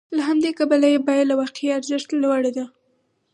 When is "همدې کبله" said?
0.29-0.87